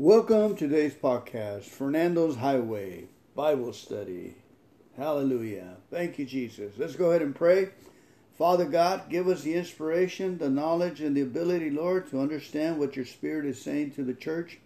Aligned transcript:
Welcome 0.00 0.54
to 0.54 0.68
today's 0.68 0.94
podcast, 0.94 1.64
Fernando's 1.64 2.36
Highway 2.36 3.06
Bible 3.34 3.72
Study. 3.72 4.36
Hallelujah. 4.96 5.78
Thank 5.90 6.20
you, 6.20 6.24
Jesus. 6.24 6.74
Let's 6.78 6.94
go 6.94 7.10
ahead 7.10 7.20
and 7.20 7.34
pray. 7.34 7.70
Father 8.38 8.64
God, 8.64 9.10
give 9.10 9.26
us 9.26 9.42
the 9.42 9.54
inspiration, 9.54 10.38
the 10.38 10.50
knowledge, 10.50 11.00
and 11.00 11.16
the 11.16 11.22
ability, 11.22 11.70
Lord, 11.70 12.08
to 12.10 12.20
understand 12.20 12.78
what 12.78 12.94
your 12.94 13.06
Spirit 13.06 13.44
is 13.44 13.60
saying 13.60 13.90
to 13.94 14.04
the 14.04 14.14
church, 14.14 14.60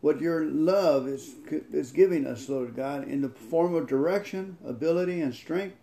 what 0.00 0.20
your 0.20 0.44
love 0.44 1.06
is, 1.06 1.36
is 1.72 1.92
giving 1.92 2.26
us, 2.26 2.48
Lord 2.48 2.74
God, 2.74 3.06
in 3.06 3.20
the 3.20 3.28
form 3.28 3.72
of 3.72 3.86
direction, 3.86 4.58
ability, 4.66 5.20
and 5.20 5.32
strength. 5.32 5.76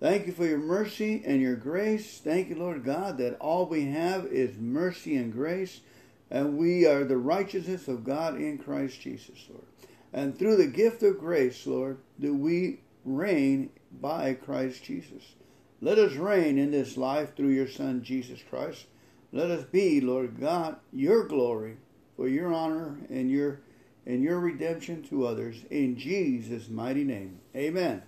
Thank 0.00 0.26
you 0.26 0.32
for 0.32 0.44
your 0.44 0.58
mercy 0.58 1.22
and 1.24 1.40
your 1.40 1.54
grace. 1.54 2.18
Thank 2.18 2.48
you, 2.48 2.56
Lord 2.56 2.82
God, 2.82 3.16
that 3.18 3.36
all 3.38 3.66
we 3.66 3.84
have 3.92 4.26
is 4.26 4.58
mercy 4.58 5.14
and 5.14 5.32
grace, 5.32 5.82
and 6.30 6.56
we 6.56 6.86
are 6.86 7.04
the 7.04 7.16
righteousness 7.16 7.88
of 7.88 8.04
God 8.04 8.36
in 8.36 8.58
Christ 8.58 9.00
Jesus, 9.00 9.46
Lord. 9.48 9.66
And 10.12 10.38
through 10.38 10.56
the 10.56 10.66
gift 10.66 11.02
of 11.02 11.18
grace, 11.18 11.66
Lord, 11.66 11.98
do 12.20 12.34
we 12.34 12.80
reign 13.04 13.70
by 14.00 14.34
Christ 14.34 14.84
Jesus. 14.84 15.34
Let 15.80 15.98
us 15.98 16.14
reign 16.14 16.58
in 16.58 16.70
this 16.70 16.96
life 16.96 17.36
through 17.36 17.50
your 17.50 17.68
Son, 17.68 18.02
Jesus 18.02 18.40
Christ. 18.48 18.86
Let 19.32 19.50
us 19.50 19.64
be, 19.64 20.00
Lord 20.00 20.40
God, 20.40 20.76
your 20.92 21.26
glory 21.26 21.76
for 22.16 22.28
your 22.28 22.52
honor 22.52 22.98
and 23.10 23.30
your 23.30 23.60
and 24.06 24.22
your 24.22 24.38
redemption 24.38 25.02
to 25.02 25.26
others 25.26 25.64
in 25.70 25.96
Jesus' 25.96 26.68
mighty 26.68 27.04
name. 27.04 27.40
Amen. 27.56 28.02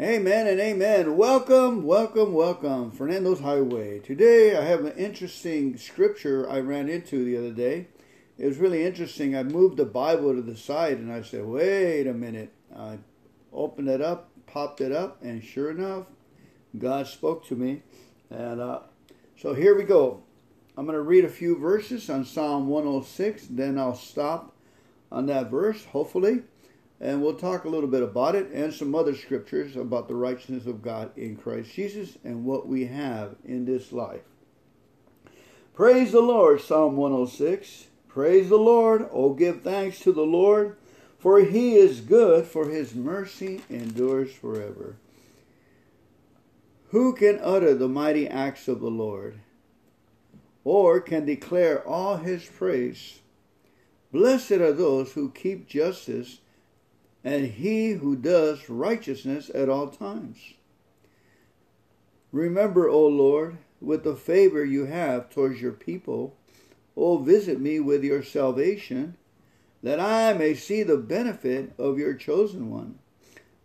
Amen 0.00 0.48
and 0.48 0.58
amen. 0.58 1.16
Welcome, 1.16 1.84
welcome, 1.84 2.34
welcome. 2.34 2.90
Fernando's 2.90 3.38
Highway. 3.38 4.00
Today 4.00 4.56
I 4.56 4.64
have 4.64 4.84
an 4.84 4.96
interesting 4.96 5.76
scripture 5.76 6.50
I 6.50 6.58
ran 6.58 6.88
into 6.88 7.24
the 7.24 7.36
other 7.36 7.52
day. 7.52 7.86
It 8.36 8.46
was 8.46 8.58
really 8.58 8.84
interesting. 8.84 9.36
I 9.36 9.44
moved 9.44 9.76
the 9.76 9.84
Bible 9.84 10.34
to 10.34 10.42
the 10.42 10.56
side 10.56 10.98
and 10.98 11.12
I 11.12 11.22
said, 11.22 11.44
wait 11.44 12.08
a 12.08 12.12
minute. 12.12 12.52
I 12.76 12.98
opened 13.52 13.88
it 13.88 14.00
up, 14.00 14.30
popped 14.46 14.80
it 14.80 14.90
up, 14.90 15.22
and 15.22 15.44
sure 15.44 15.70
enough, 15.70 16.06
God 16.76 17.06
spoke 17.06 17.46
to 17.46 17.54
me. 17.54 17.82
And 18.30 18.60
uh, 18.60 18.80
so 19.40 19.54
here 19.54 19.76
we 19.76 19.84
go. 19.84 20.24
I'm 20.76 20.86
going 20.86 20.98
to 20.98 21.02
read 21.02 21.24
a 21.24 21.28
few 21.28 21.56
verses 21.56 22.10
on 22.10 22.24
Psalm 22.24 22.66
106, 22.66 23.46
then 23.48 23.78
I'll 23.78 23.94
stop 23.94 24.56
on 25.12 25.26
that 25.26 25.52
verse, 25.52 25.84
hopefully 25.84 26.42
and 27.00 27.22
we'll 27.22 27.34
talk 27.34 27.64
a 27.64 27.68
little 27.68 27.88
bit 27.88 28.02
about 28.02 28.34
it 28.34 28.50
and 28.52 28.72
some 28.72 28.94
other 28.94 29.14
scriptures 29.14 29.76
about 29.76 30.08
the 30.08 30.14
righteousness 30.14 30.66
of 30.66 30.82
God 30.82 31.10
in 31.16 31.36
Christ 31.36 31.74
Jesus 31.74 32.16
and 32.24 32.44
what 32.44 32.66
we 32.66 32.86
have 32.86 33.36
in 33.44 33.64
this 33.64 33.92
life. 33.92 34.22
Praise 35.74 36.12
the 36.12 36.20
Lord, 36.20 36.60
Psalm 36.60 36.96
106. 36.96 37.88
Praise 38.06 38.48
the 38.48 38.56
Lord. 38.56 39.08
Oh, 39.12 39.34
give 39.34 39.62
thanks 39.62 39.98
to 40.00 40.12
the 40.12 40.22
Lord, 40.22 40.76
for 41.18 41.40
he 41.40 41.74
is 41.74 42.00
good, 42.00 42.46
for 42.46 42.68
his 42.68 42.94
mercy 42.94 43.62
endures 43.68 44.32
forever. 44.32 44.96
Who 46.90 47.12
can 47.12 47.40
utter 47.42 47.74
the 47.74 47.88
mighty 47.88 48.28
acts 48.28 48.68
of 48.68 48.78
the 48.78 48.90
Lord, 48.90 49.40
or 50.62 51.00
can 51.00 51.26
declare 51.26 51.84
all 51.84 52.18
his 52.18 52.44
praise? 52.44 53.18
Blessed 54.12 54.52
are 54.52 54.72
those 54.72 55.14
who 55.14 55.30
keep 55.30 55.66
justice 55.66 56.38
and 57.24 57.46
he 57.46 57.92
who 57.92 58.14
does 58.14 58.68
righteousness 58.68 59.50
at 59.54 59.70
all 59.70 59.88
times. 59.88 60.36
Remember, 62.30 62.88
O 62.88 63.06
Lord, 63.06 63.56
with 63.80 64.04
the 64.04 64.14
favor 64.14 64.64
you 64.64 64.84
have 64.84 65.30
towards 65.30 65.60
your 65.60 65.72
people, 65.72 66.36
O 66.96 67.18
visit 67.18 67.60
me 67.60 67.80
with 67.80 68.04
your 68.04 68.22
salvation, 68.22 69.16
that 69.82 69.98
I 69.98 70.32
may 70.34 70.54
see 70.54 70.82
the 70.82 70.96
benefit 70.96 71.72
of 71.78 71.98
your 71.98 72.14
chosen 72.14 72.70
one, 72.70 72.98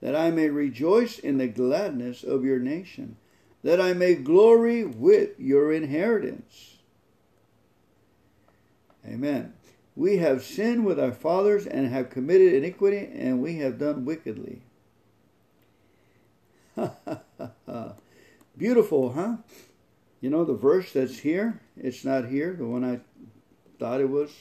that 0.01 0.15
I 0.15 0.31
may 0.31 0.49
rejoice 0.49 1.19
in 1.19 1.37
the 1.37 1.47
gladness 1.47 2.23
of 2.23 2.45
your 2.45 2.59
nation, 2.59 3.17
that 3.63 3.81
I 3.81 3.93
may 3.93 4.15
glory 4.15 4.85
with 4.85 5.39
your 5.39 5.73
inheritance. 5.73 6.77
Amen. 9.05 9.53
We 9.99 10.19
have 10.19 10.45
sinned 10.45 10.85
with 10.85 10.97
our 10.97 11.11
fathers 11.11 11.67
and 11.67 11.89
have 11.89 12.09
committed 12.09 12.53
iniquity, 12.53 13.09
and 13.13 13.41
we 13.41 13.57
have 13.57 13.77
done 13.77 14.05
wickedly. 14.05 14.61
Beautiful, 18.57 19.11
huh? 19.11 19.35
You 20.21 20.29
know, 20.29 20.45
the 20.45 20.53
verse 20.53 20.93
that's 20.93 21.19
here, 21.19 21.59
it's 21.75 22.05
not 22.05 22.29
here, 22.29 22.53
the 22.53 22.65
one 22.65 22.85
I 22.85 23.01
thought 23.77 23.99
it 23.99 24.09
was. 24.09 24.31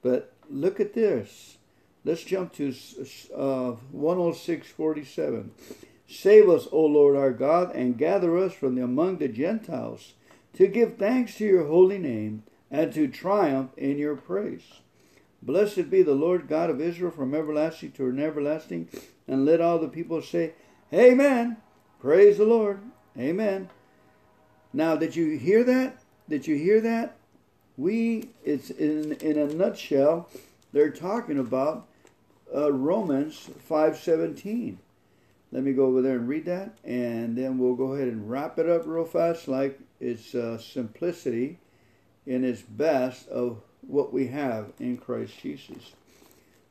But 0.00 0.32
look 0.48 0.78
at 0.78 0.94
this. 0.94 1.56
Let's 2.04 2.22
jump 2.22 2.52
to 2.52 2.68
uh, 2.68 3.74
106.47. 3.92 5.48
Save 6.06 6.48
us, 6.48 6.68
O 6.70 6.86
Lord 6.86 7.16
our 7.16 7.32
God, 7.32 7.74
and 7.74 7.98
gather 7.98 8.38
us 8.38 8.52
from 8.52 8.78
among 8.78 9.18
the 9.18 9.26
Gentiles, 9.26 10.12
to 10.52 10.68
give 10.68 10.98
thanks 10.98 11.34
to 11.38 11.44
your 11.44 11.66
holy 11.66 11.98
name, 11.98 12.44
and 12.70 12.92
to 12.92 13.08
triumph 13.08 13.72
in 13.76 13.98
your 13.98 14.14
praise. 14.14 14.82
Blessed 15.44 15.90
be 15.90 16.02
the 16.02 16.14
Lord 16.14 16.48
God 16.48 16.70
of 16.70 16.80
Israel 16.80 17.10
from 17.10 17.34
everlasting 17.34 17.92
to 17.92 18.08
everlasting. 18.08 18.88
And 19.28 19.44
let 19.44 19.60
all 19.60 19.78
the 19.78 19.88
people 19.88 20.22
say, 20.22 20.54
Amen. 20.92 21.58
Praise 22.00 22.38
the 22.38 22.44
Lord. 22.44 22.80
Amen. 23.18 23.68
Now, 24.72 24.96
did 24.96 25.14
you 25.14 25.36
hear 25.36 25.62
that? 25.64 25.98
Did 26.28 26.46
you 26.46 26.56
hear 26.56 26.80
that? 26.80 27.16
We, 27.76 28.30
it's 28.42 28.70
in, 28.70 29.12
in 29.14 29.36
a 29.36 29.52
nutshell, 29.52 30.28
they're 30.72 30.90
talking 30.90 31.38
about 31.38 31.86
uh, 32.54 32.72
Romans 32.72 33.50
5.17. 33.68 34.76
Let 35.52 35.62
me 35.62 35.72
go 35.72 35.86
over 35.86 36.02
there 36.02 36.16
and 36.16 36.28
read 36.28 36.46
that, 36.46 36.78
and 36.84 37.36
then 37.36 37.58
we'll 37.58 37.74
go 37.74 37.94
ahead 37.94 38.08
and 38.08 38.28
wrap 38.30 38.58
it 38.58 38.68
up 38.68 38.82
real 38.86 39.04
fast 39.04 39.46
like 39.46 39.78
it's 40.00 40.34
uh, 40.34 40.58
simplicity 40.58 41.58
in 42.26 42.44
its 42.44 42.62
best 42.62 43.28
of 43.28 43.60
what 43.88 44.12
we 44.12 44.28
have 44.28 44.72
in 44.78 44.96
Christ 44.96 45.38
Jesus. 45.40 45.92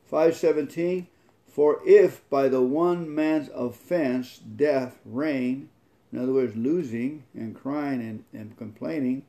517 0.06 1.06
For 1.46 1.80
if 1.86 2.28
by 2.30 2.48
the 2.48 2.62
one 2.62 3.12
man's 3.14 3.48
offense 3.54 4.38
death 4.38 4.98
reigned, 5.04 5.68
in 6.12 6.20
other 6.20 6.32
words, 6.32 6.56
losing 6.56 7.24
and 7.34 7.54
crying 7.54 8.00
and, 8.00 8.24
and 8.32 8.56
complaining, 8.56 9.24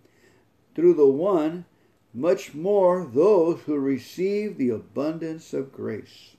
through 0.75 0.93
the 0.93 1.07
one, 1.07 1.65
much 2.13 2.53
more 2.53 3.05
those 3.05 3.61
who 3.61 3.77
receive 3.77 4.57
the 4.57 4.69
abundance 4.69 5.53
of 5.53 5.71
grace 5.71 6.35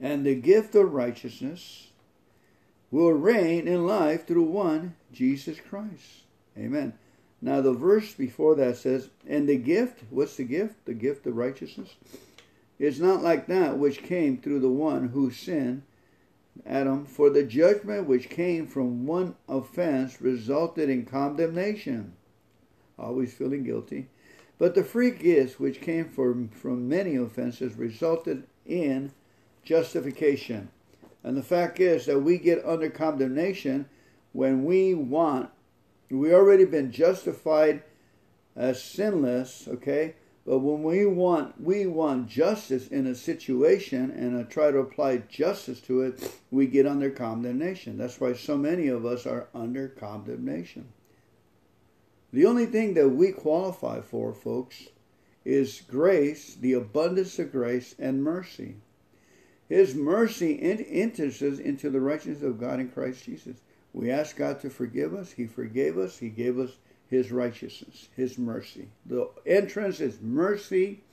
and 0.00 0.26
the 0.26 0.34
gift 0.34 0.74
of 0.74 0.92
righteousness 0.92 1.88
will 2.90 3.12
reign 3.12 3.66
in 3.66 3.86
life 3.86 4.26
through 4.26 4.44
one, 4.44 4.94
Jesus 5.12 5.58
Christ. 5.60 6.24
Amen. 6.56 6.92
Now, 7.44 7.60
the 7.60 7.74
verse 7.74 8.14
before 8.14 8.54
that 8.54 8.78
says, 8.78 9.10
And 9.28 9.46
the 9.46 9.58
gift, 9.58 10.00
what's 10.08 10.38
the 10.38 10.44
gift? 10.44 10.86
The 10.86 10.94
gift 10.94 11.26
of 11.26 11.36
righteousness, 11.36 11.94
is 12.78 12.98
not 12.98 13.22
like 13.22 13.48
that 13.48 13.76
which 13.76 14.02
came 14.02 14.38
through 14.38 14.60
the 14.60 14.70
one 14.70 15.08
who 15.08 15.30
sinned, 15.30 15.82
Adam, 16.64 17.04
for 17.04 17.28
the 17.28 17.42
judgment 17.42 18.06
which 18.08 18.30
came 18.30 18.66
from 18.66 19.06
one 19.06 19.36
offense 19.46 20.22
resulted 20.22 20.88
in 20.88 21.04
condemnation, 21.04 22.14
always 22.98 23.34
feeling 23.34 23.62
guilty. 23.62 24.08
But 24.56 24.74
the 24.74 24.82
free 24.82 25.10
gift 25.10 25.60
which 25.60 25.82
came 25.82 26.08
from, 26.08 26.48
from 26.48 26.88
many 26.88 27.14
offenses 27.14 27.74
resulted 27.74 28.44
in 28.64 29.12
justification. 29.62 30.70
And 31.22 31.36
the 31.36 31.42
fact 31.42 31.78
is 31.78 32.06
that 32.06 32.20
we 32.20 32.38
get 32.38 32.64
under 32.64 32.88
condemnation 32.88 33.84
when 34.32 34.64
we 34.64 34.94
want 34.94 35.50
we 36.10 36.32
already 36.32 36.64
been 36.64 36.92
justified 36.92 37.82
as 38.56 38.82
sinless, 38.82 39.66
okay? 39.68 40.14
But 40.46 40.58
when 40.58 40.82
we 40.82 41.06
want 41.06 41.58
we 41.60 41.86
want 41.86 42.28
justice 42.28 42.88
in 42.88 43.06
a 43.06 43.14
situation 43.14 44.10
and 44.10 44.38
uh, 44.38 44.44
try 44.48 44.70
to 44.70 44.78
apply 44.78 45.18
justice 45.28 45.80
to 45.82 46.02
it, 46.02 46.38
we 46.50 46.66
get 46.66 46.86
under 46.86 47.08
condemnation. 47.10 47.96
That's 47.96 48.20
why 48.20 48.34
so 48.34 48.58
many 48.58 48.88
of 48.88 49.06
us 49.06 49.26
are 49.26 49.48
under 49.54 49.88
condemnation. 49.88 50.92
The 52.32 52.44
only 52.44 52.66
thing 52.66 52.94
that 52.94 53.08
we 53.08 53.32
qualify 53.32 54.00
for, 54.00 54.34
folks, 54.34 54.88
is 55.44 55.82
grace, 55.88 56.54
the 56.54 56.74
abundance 56.74 57.38
of 57.38 57.52
grace 57.52 57.94
and 57.98 58.22
mercy. 58.22 58.76
His 59.68 59.94
mercy 59.94 60.60
enters 60.60 61.40
us 61.40 61.58
into 61.58 61.88
the 61.88 62.00
righteousness 62.00 62.42
of 62.42 62.60
God 62.60 62.80
in 62.80 62.90
Christ 62.90 63.24
Jesus. 63.24 63.56
We 63.94 64.10
ask 64.10 64.36
God 64.36 64.60
to 64.60 64.70
forgive 64.70 65.14
us. 65.14 65.30
He 65.30 65.46
forgave 65.46 65.96
us. 65.96 66.18
He 66.18 66.28
gave 66.28 66.58
us 66.58 66.72
His 67.08 67.30
righteousness, 67.30 68.08
His 68.16 68.36
mercy. 68.36 68.88
The 69.06 69.30
entrance 69.46 70.00
is 70.00 70.20
mercy, 70.20 71.04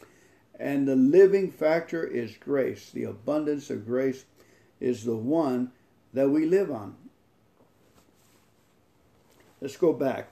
and 0.60 0.88
the 0.88 0.96
living 0.96 1.52
factor 1.52 2.04
is 2.04 2.36
grace. 2.38 2.90
The 2.90 3.04
abundance 3.04 3.70
of 3.70 3.86
grace 3.86 4.26
is 4.80 5.04
the 5.04 5.16
one 5.16 5.72
that 6.12 6.32
we 6.32 6.46
live 6.48 6.72
on. 6.72 6.96
Let's 9.62 9.78
go 9.78 9.94
back 9.94 10.30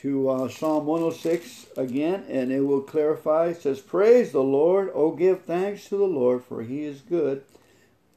to 0.00 0.28
uh, 0.28 0.48
Psalm 0.48 0.84
106 0.86 1.66
again, 1.76 2.24
and 2.28 2.50
it 2.50 2.62
will 2.62 2.80
clarify. 2.80 3.46
It 3.46 3.62
says, 3.62 3.78
Praise 3.80 4.32
the 4.32 4.42
Lord, 4.42 4.90
O 4.94 5.12
give 5.12 5.42
thanks 5.42 5.88
to 5.90 5.96
the 5.96 6.06
Lord, 6.06 6.42
for 6.42 6.64
he 6.64 6.82
is 6.82 7.02
good, 7.02 7.44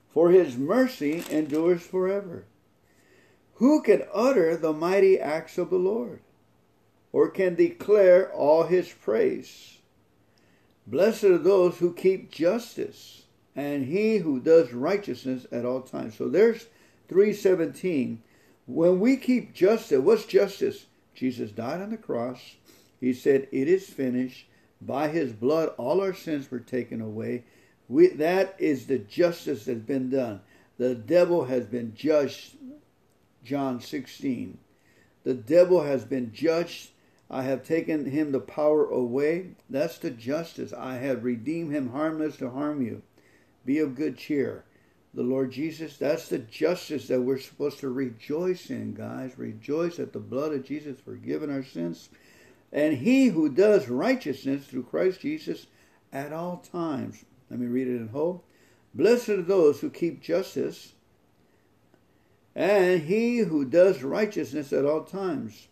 for 0.09 0.31
his 0.31 0.57
mercy 0.57 1.24
endures 1.30 1.83
forever. 1.83 2.45
Who 3.56 3.81
can 3.81 4.04
utter 4.13 4.57
the 4.57 4.74
mighty 4.74 5.19
acts 5.19 5.57
of 5.57 5.69
the 5.69 5.78
Lord, 5.78 6.19
or 7.12 7.30
can 7.30 7.56
declare 7.56 8.31
all 8.31 8.63
his 8.63 8.92
praise? 8.92 9.80
Blessed 10.88 11.24
are 11.24 11.38
those 11.38 11.78
who 11.78 11.94
keep 11.94 12.30
justice, 12.30 13.24
and 13.56 13.86
he 13.86 14.18
who 14.18 14.40
does 14.40 14.74
righteousness 14.74 15.48
at 15.52 15.66
all 15.66 15.81
times. 15.81 16.16
So 16.16 16.28
there's 16.28 16.68
317. 17.07 18.22
When 18.68 19.00
we 19.00 19.18
keep 19.18 19.54
justice, 19.54 20.00
what's 20.00 20.25
justice? 20.25 20.86
Jesus 21.13 21.52
died 21.52 21.81
on 21.81 21.92
the 21.92 21.98
cross. 21.98 22.56
He 23.00 23.13
said, 23.13 23.48
It 23.52 23.68
is 23.68 23.88
finished. 23.88 24.48
By 24.81 25.07
his 25.07 25.31
blood, 25.31 25.69
all 25.78 26.02
our 26.02 26.13
sins 26.13 26.52
were 26.52 26.60
taken 26.60 27.02
away. 27.02 27.46
We, 27.88 28.07
that 28.07 28.56
is 28.60 28.88
the 28.88 29.00
justice 29.00 29.66
that's 29.66 29.80
been 29.80 30.10
done. 30.10 30.42
The 30.78 30.94
devil 30.96 31.46
has 31.46 31.66
been 31.66 31.96
judged. 31.96 32.57
John 33.45 33.80
16. 33.80 34.57
The 35.24 35.33
devil 35.33 35.83
has 35.83 36.03
been 36.03 36.33
judged. 36.33 36.92
I 37.30 37.44
have 37.44 37.63
taken 37.63 38.06
him 38.06 38.31
the 38.31 38.39
power 38.39 38.86
away. 38.86 39.51
That's 39.69 39.97
the 39.97 40.12
justice. 40.12 40.74
I 40.74 40.95
have 40.97 41.24
redeemed 41.24 41.74
him 41.74 41.92
harmless 41.92 42.38
to 42.38 42.50
harm 42.50 42.81
you. 42.81 43.01
Be 43.65 43.80
of 43.80 43.95
good 43.95 44.18
cheer. 44.18 44.65
The 45.13 45.24
Lord 45.24 45.51
Jesus, 45.51 45.95
that's 45.95 46.27
the 46.27 46.39
justice 46.39 47.07
that 47.07 47.21
we're 47.21 47.39
supposed 47.39 47.80
to 47.80 47.89
rejoice 47.89 48.69
in, 48.69 48.94
guys. 48.94 49.38
Rejoice 49.38 49.95
that 49.97 50.12
the 50.12 50.19
blood 50.19 50.51
of 50.51 50.65
Jesus 50.65 51.00
forgiven 51.00 51.50
our 51.50 51.63
sins. 51.63 52.09
And 52.74 52.97
he 52.97 53.27
who 53.27 53.47
does 53.47 53.88
righteousness 53.88 54.65
through 54.65 54.83
Christ 54.83 55.21
Jesus 55.21 55.68
at 56.12 56.33
all 56.33 56.57
times. 56.57 57.24
Let 57.50 57.59
me 57.59 57.68
read 57.68 57.88
it 57.88 57.95
in 57.95 58.09
whole. 58.09 58.44
Blessed 58.94 59.30
are 59.30 59.42
those 59.42 59.80
who 59.80 59.89
keep 59.89 60.21
justice, 60.21 60.94
and 62.56 63.02
he 63.02 63.40
who 63.40 63.66
does 63.66 64.02
righteousness 64.02 64.72
at 64.72 64.86
all 64.86 65.04
times. 65.04 65.68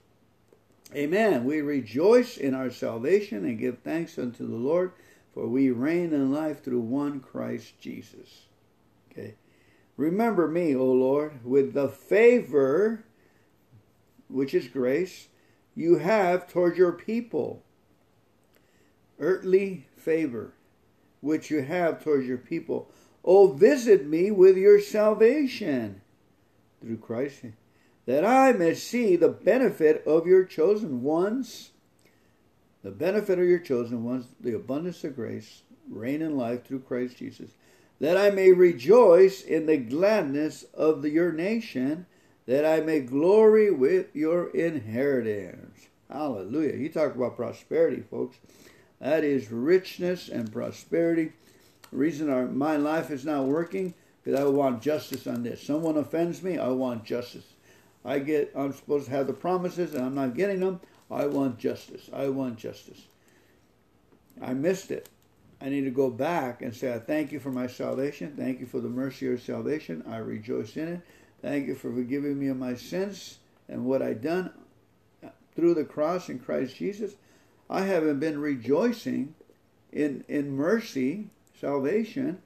Amen. 0.94 1.46
We 1.46 1.62
rejoice 1.62 2.38
in 2.38 2.54
our 2.54 2.70
salvation 2.70 3.46
and 3.46 3.58
give 3.58 3.80
thanks 3.80 4.20
unto 4.20 4.46
the 4.46 4.56
Lord, 4.56 4.92
for 5.34 5.48
we 5.48 5.72
reign 5.72 6.14
in 6.14 6.32
life 6.32 6.62
through 6.62 6.82
one 6.82 7.20
Christ 7.22 7.80
Jesus. 7.80 8.48
Okay. 9.10 9.36
Remember 9.96 10.48
me, 10.48 10.76
O 10.76 10.86
Lord, 10.86 11.44
with 11.46 11.74
the 11.74 11.88
favor, 11.88 13.06
which 14.28 14.54
is 14.54 14.68
grace, 14.68 15.28
you 15.76 16.00
have 16.00 16.48
toward 16.48 16.78
your 16.78 16.92
people. 16.92 17.64
Earthly 19.20 19.88
favor, 19.96 20.54
which 21.22 21.50
you 21.50 21.62
have 21.62 22.04
towards 22.04 22.28
your 22.28 22.38
people. 22.38 22.92
Oh, 23.24 23.54
visit 23.54 24.06
me 24.06 24.32
with 24.32 24.58
your 24.58 24.82
salvation 24.82 26.03
through 26.84 26.98
Christ, 26.98 27.46
that 28.06 28.26
I 28.26 28.52
may 28.52 28.74
see 28.74 29.16
the 29.16 29.30
benefit 29.30 30.06
of 30.06 30.28
your 30.28 30.44
chosen 30.44 31.02
ones, 31.02 31.72
the 32.84 32.92
benefit 32.92 33.40
of 33.40 33.46
your 33.46 33.60
chosen 33.60 34.04
ones, 34.04 34.26
the 34.40 34.56
abundance 34.56 35.04
of 35.04 35.16
grace, 35.16 35.64
reign 35.90 36.22
in 36.22 36.38
life 36.38 36.66
through 36.66 36.82
Christ 36.82 37.18
Jesus, 37.18 37.52
that 38.00 38.18
I 38.18 38.30
may 38.30 38.52
rejoice 38.52 39.42
in 39.42 39.66
the 39.66 39.78
gladness 39.78 40.66
of 40.74 41.02
the, 41.02 41.10
your 41.10 41.32
nation, 41.32 42.06
that 42.46 42.66
I 42.66 42.82
may 42.82 43.00
glory 43.00 43.72
with 43.72 44.14
your 44.14 44.50
inheritance. 44.50 45.88
Hallelujah. 46.12 46.76
You 46.76 46.90
talk 46.90 47.16
about 47.16 47.38
prosperity, 47.38 48.02
folks. 48.02 48.38
That 49.00 49.24
is 49.24 49.52
richness 49.52 50.28
and 50.28 50.52
prosperity. 50.52 51.32
The 51.92 51.98
reason 51.98 52.30
our, 52.30 52.46
my 52.46 52.76
life 52.76 53.10
is 53.10 53.26
not 53.26 53.46
working 53.46 53.94
because 54.24 54.40
I 54.40 54.44
want 54.46 54.81
justice 54.81 55.28
on 55.28 55.44
this. 55.44 55.62
Someone 55.62 55.98
offends 55.98 56.42
me, 56.42 56.58
I 56.58 56.70
want 56.70 57.04
justice. 57.04 57.46
I 58.06 58.20
get, 58.20 58.52
I'm 58.56 58.74
supposed 58.74 59.06
to 59.06 59.12
have 59.12 59.28
the 59.28 59.34
promises 59.34 59.94
and 59.94 60.06
I'm 60.06 60.16
not 60.16 60.36
getting 60.36 60.60
them. 60.60 60.80
I 61.10 61.25
want 61.25 61.58
justice. 61.58 62.10
I 62.14 62.30
want 62.30 62.58
justice. 62.58 63.02
I 64.42 64.54
missed 64.54 64.92
it. 64.92 65.10
I 65.62 65.70
need 65.70 65.86
to 65.86 65.92
go 65.92 66.10
back 66.10 66.62
and 66.62 66.75
say, 66.75 66.94
I 66.94 67.00
thank 67.00 67.31
you 67.31 67.40
for 67.40 67.52
my 67.52 67.68
salvation. 67.68 68.34
Thank 68.36 68.60
you 68.60 68.66
for 68.66 68.81
the 68.81 68.90
mercy 68.90 69.31
of 69.31 69.42
salvation. 69.42 70.04
I 70.10 70.18
rejoice 70.18 70.75
in 70.75 70.88
it. 70.90 71.02
Thank 71.42 71.68
you 71.68 71.75
for 71.75 71.92
forgiving 71.94 72.40
me 72.40 72.48
of 72.48 72.58
my 72.58 72.75
sins 72.75 73.38
and 73.70 73.86
what 73.86 74.02
I 74.02 74.14
done 74.14 74.52
through 75.56 75.75
the 75.75 75.86
cross 75.86 76.30
in 76.30 76.40
Christ 76.40 76.75
Jesus. 76.75 77.16
I 77.70 77.81
haven't 77.81 78.20
been 78.20 78.40
rejoicing 78.40 79.36
in, 79.92 80.25
in 80.28 80.52
mercy, 80.52 81.30
salvation, 81.60 82.42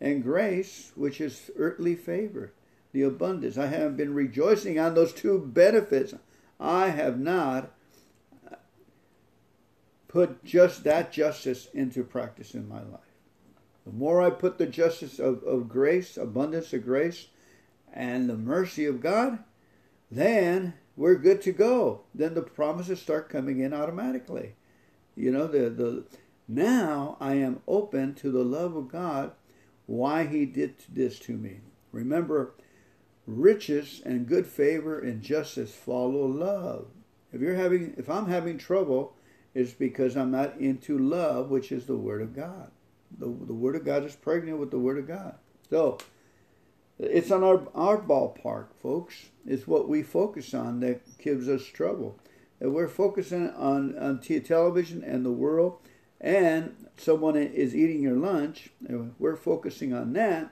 and 0.00 0.22
grace, 0.22 0.92
which 0.94 1.20
is 1.20 1.50
earthly 1.56 1.94
favor, 1.94 2.52
the 2.92 3.02
abundance. 3.02 3.56
I 3.56 3.66
haven't 3.66 3.96
been 3.96 4.14
rejoicing 4.14 4.78
on 4.78 4.94
those 4.94 5.12
two 5.12 5.38
benefits. 5.38 6.14
I 6.60 6.88
have 6.90 7.18
not 7.18 7.72
put 10.08 10.44
just 10.44 10.84
that 10.84 11.12
justice 11.12 11.68
into 11.74 12.04
practice 12.04 12.54
in 12.54 12.68
my 12.68 12.82
life. 12.82 13.00
The 13.84 13.92
more 13.92 14.22
I 14.22 14.30
put 14.30 14.58
the 14.58 14.66
justice 14.66 15.18
of, 15.18 15.42
of 15.42 15.68
grace, 15.68 16.16
abundance 16.16 16.72
of 16.72 16.84
grace, 16.84 17.26
and 17.92 18.28
the 18.28 18.36
mercy 18.36 18.86
of 18.86 19.00
God, 19.00 19.40
then 20.10 20.74
we're 20.96 21.16
good 21.16 21.42
to 21.42 21.52
go. 21.52 22.02
Then 22.14 22.34
the 22.34 22.42
promises 22.42 23.00
start 23.00 23.28
coming 23.28 23.60
in 23.60 23.74
automatically. 23.74 24.54
You 25.16 25.32
know, 25.32 25.46
the, 25.46 25.70
the 25.70 26.04
now 26.46 27.16
I 27.20 27.34
am 27.34 27.60
open 27.66 28.14
to 28.14 28.30
the 28.30 28.44
love 28.44 28.76
of 28.76 28.88
God 28.88 29.32
why 29.86 30.26
he 30.26 30.46
did 30.46 30.74
this 30.88 31.18
to 31.20 31.32
me. 31.32 31.60
Remember, 31.92 32.54
riches 33.26 34.02
and 34.04 34.26
good 34.26 34.46
favor 34.46 34.98
and 34.98 35.22
justice 35.22 35.72
follow 35.72 36.26
love. 36.26 36.86
If 37.32 37.40
you're 37.40 37.54
having 37.54 37.94
if 37.96 38.08
I'm 38.08 38.28
having 38.28 38.58
trouble, 38.58 39.14
it's 39.54 39.72
because 39.72 40.16
I'm 40.16 40.30
not 40.30 40.58
into 40.58 40.98
love, 40.98 41.50
which 41.50 41.72
is 41.72 41.86
the 41.86 41.96
word 41.96 42.22
of 42.22 42.34
God. 42.34 42.70
The, 43.18 43.26
the 43.26 43.54
word 43.54 43.76
of 43.76 43.84
God 43.84 44.04
is 44.04 44.16
pregnant 44.16 44.58
with 44.58 44.70
the 44.70 44.78
word 44.78 44.98
of 44.98 45.06
God. 45.06 45.36
So 45.70 45.98
it's 46.98 47.30
on 47.30 47.42
our 47.42 47.66
our 47.74 47.98
ballpark, 47.98 48.68
folks. 48.82 49.26
It's 49.46 49.66
what 49.66 49.88
we 49.88 50.02
focus 50.02 50.54
on 50.54 50.80
that 50.80 51.18
gives 51.18 51.48
us 51.48 51.64
trouble. 51.64 52.18
And 52.60 52.72
we're 52.72 52.88
focusing 52.88 53.50
on, 53.50 53.98
on 53.98 54.20
television 54.20 55.02
and 55.02 55.26
the 55.26 55.32
world 55.32 55.78
and 56.24 56.74
someone 56.96 57.36
is 57.36 57.76
eating 57.76 58.02
your 58.02 58.16
lunch, 58.16 58.70
we're 59.18 59.36
focusing 59.36 59.92
on 59.92 60.14
that, 60.14 60.50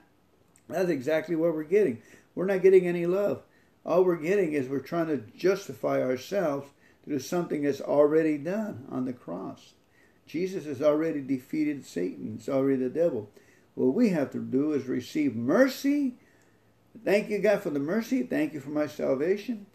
that's 0.68 0.90
exactly 0.90 1.34
what 1.34 1.54
we're 1.54 1.64
getting. 1.64 2.02
We're 2.34 2.44
not 2.44 2.60
getting 2.62 2.86
any 2.86 3.06
love. 3.06 3.42
All 3.84 4.04
we're 4.04 4.16
getting 4.16 4.52
is 4.52 4.68
we're 4.68 4.80
trying 4.80 5.06
to 5.06 5.16
justify 5.36 6.02
ourselves 6.02 6.68
through 7.04 7.20
something 7.20 7.62
that's 7.62 7.80
already 7.80 8.36
done 8.36 8.86
on 8.90 9.06
the 9.06 9.14
cross. 9.14 9.72
Jesus 10.26 10.66
has 10.66 10.82
already 10.82 11.22
defeated 11.22 11.86
Satan, 11.86 12.36
it's 12.38 12.50
already 12.50 12.76
the 12.76 12.90
devil. 12.90 13.30
What 13.74 13.94
we 13.94 14.10
have 14.10 14.30
to 14.32 14.38
do 14.38 14.74
is 14.74 14.84
receive 14.84 15.34
mercy. 15.34 16.16
Thank 17.02 17.30
you, 17.30 17.38
God, 17.38 17.62
for 17.62 17.70
the 17.70 17.80
mercy. 17.80 18.22
Thank 18.24 18.52
you 18.52 18.60
for 18.60 18.70
my 18.70 18.86
salvation. 18.86 19.66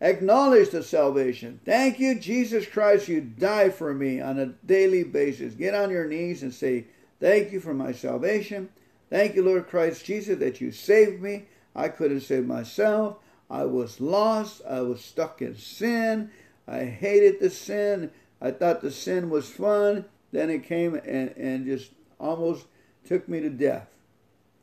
Acknowledge 0.00 0.70
the 0.70 0.82
salvation. 0.82 1.60
Thank 1.64 1.98
you, 1.98 2.18
Jesus 2.18 2.66
Christ, 2.66 3.08
you 3.08 3.20
die 3.20 3.70
for 3.70 3.92
me 3.92 4.20
on 4.20 4.38
a 4.38 4.46
daily 4.46 5.02
basis. 5.02 5.54
Get 5.54 5.74
on 5.74 5.90
your 5.90 6.06
knees 6.06 6.42
and 6.42 6.54
say, 6.54 6.86
Thank 7.20 7.50
you 7.50 7.58
for 7.58 7.74
my 7.74 7.90
salvation. 7.90 8.68
Thank 9.10 9.34
you, 9.34 9.42
Lord 9.42 9.66
Christ 9.66 10.04
Jesus, 10.04 10.38
that 10.38 10.60
you 10.60 10.70
saved 10.70 11.20
me. 11.20 11.46
I 11.74 11.88
couldn't 11.88 12.20
save 12.20 12.46
myself. 12.46 13.16
I 13.50 13.64
was 13.64 14.00
lost. 14.00 14.62
I 14.68 14.82
was 14.82 15.02
stuck 15.02 15.42
in 15.42 15.56
sin. 15.56 16.30
I 16.68 16.84
hated 16.84 17.40
the 17.40 17.50
sin. 17.50 18.12
I 18.40 18.52
thought 18.52 18.82
the 18.82 18.92
sin 18.92 19.30
was 19.30 19.48
fun. 19.48 20.04
Then 20.30 20.50
it 20.50 20.64
came 20.64 20.94
and, 20.94 21.30
and 21.36 21.66
just 21.66 21.90
almost 22.20 22.66
took 23.04 23.28
me 23.28 23.40
to 23.40 23.50
death. 23.50 23.88